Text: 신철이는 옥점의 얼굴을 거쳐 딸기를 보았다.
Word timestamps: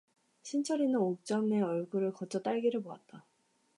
신철이는 0.41 0.95
옥점의 0.95 1.61
얼굴을 1.61 2.13
거쳐 2.13 2.41
딸기를 2.41 2.81
보았다. 2.81 3.23